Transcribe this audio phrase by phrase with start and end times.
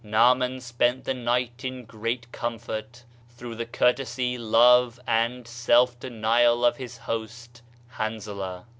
[0.03, 6.77] Naaman spent the night in great comfort, through the courtesy, love and self denial of
[6.77, 8.65] his host, Hanzalah.